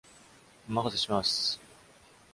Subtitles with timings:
[0.67, 1.59] お任せします。